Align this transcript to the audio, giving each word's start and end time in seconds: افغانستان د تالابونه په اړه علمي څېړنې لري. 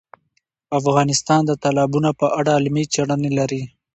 افغانستان 0.79 1.41
د 1.45 1.51
تالابونه 1.63 2.09
په 2.19 2.25
اړه 2.39 2.51
علمي 2.57 2.83
څېړنې 2.93 3.31
لري. 3.39 3.61